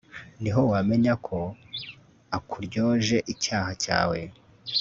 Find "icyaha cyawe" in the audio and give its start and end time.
3.33-4.19